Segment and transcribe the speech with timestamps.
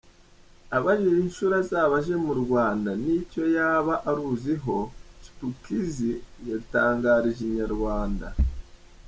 [0.77, 4.77] Abajijwe inshuro azaba aje mu Rwanda n’icyo yaba aruziho,
[5.21, 6.11] Chipukizzy
[6.49, 8.27] yatangarije inyarwanda.